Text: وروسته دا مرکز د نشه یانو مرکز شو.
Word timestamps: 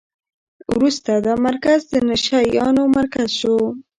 وروسته 0.73 1.11
دا 1.25 1.33
مرکز 1.47 1.79
د 1.91 1.93
نشه 2.09 2.39
یانو 2.57 2.83
مرکز 2.97 3.29
شو. 3.39 3.57